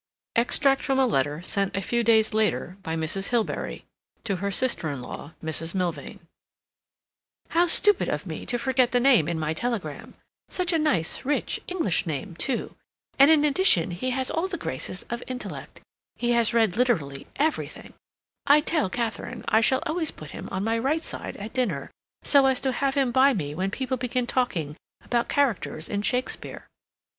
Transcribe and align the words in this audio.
Extract 0.35 0.81
from 0.81 0.97
a 0.97 1.05
letter 1.05 1.43
sent 1.43 1.75
a 1.75 1.81
few 1.83 2.03
days 2.03 2.33
later 2.33 2.75
by 2.81 2.95
Mrs. 2.95 3.27
Hilbery 3.27 3.85
to 4.23 4.37
her 4.37 4.49
sister 4.49 4.89
in 4.89 4.99
law, 4.99 5.33
Mrs. 5.43 5.75
Milvain:"... 5.75 6.21
How 7.49 7.67
stupid 7.67 8.09
of 8.09 8.25
me 8.25 8.43
to 8.47 8.57
forget 8.57 8.93
the 8.93 8.99
name 8.99 9.27
in 9.27 9.37
my 9.39 9.53
telegram. 9.53 10.15
Such 10.49 10.73
a 10.73 10.79
nice, 10.79 11.23
rich, 11.23 11.59
English 11.67 12.07
name, 12.07 12.35
too, 12.35 12.75
and, 13.19 13.29
in 13.29 13.45
addition, 13.45 13.91
he 13.91 14.09
has 14.09 14.31
all 14.31 14.47
the 14.47 14.57
graces 14.57 15.05
of 15.11 15.21
intellect; 15.27 15.81
he 16.15 16.31
has 16.31 16.51
read 16.51 16.77
literally 16.77 17.27
everything. 17.35 17.93
I 18.47 18.61
tell 18.61 18.89
Katharine, 18.89 19.45
I 19.49 19.61
shall 19.61 19.83
always 19.85 20.09
put 20.09 20.31
him 20.31 20.49
on 20.51 20.63
my 20.63 20.79
right 20.79 21.03
side 21.03 21.37
at 21.37 21.53
dinner, 21.53 21.91
so 22.23 22.47
as 22.47 22.59
to 22.61 22.71
have 22.71 22.95
him 22.95 23.11
by 23.11 23.35
me 23.35 23.53
when 23.53 23.69
people 23.69 23.97
begin 23.97 24.25
talking 24.25 24.77
about 25.05 25.29
characters 25.29 25.87
in 25.87 26.01
Shakespeare. 26.01 26.65